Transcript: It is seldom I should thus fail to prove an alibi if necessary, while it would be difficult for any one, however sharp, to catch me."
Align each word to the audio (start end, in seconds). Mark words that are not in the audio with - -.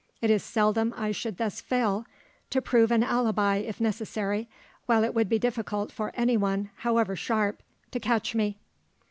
It 0.19 0.31
is 0.31 0.41
seldom 0.43 0.95
I 0.97 1.11
should 1.11 1.37
thus 1.37 1.61
fail 1.61 2.07
to 2.49 2.59
prove 2.59 2.89
an 2.89 3.03
alibi 3.03 3.57
if 3.57 3.79
necessary, 3.79 4.49
while 4.87 5.03
it 5.03 5.13
would 5.13 5.29
be 5.29 5.37
difficult 5.37 5.91
for 5.91 6.11
any 6.15 6.37
one, 6.37 6.71
however 6.77 7.15
sharp, 7.15 7.61
to 7.91 7.99
catch 7.99 8.33
me." 8.33 8.57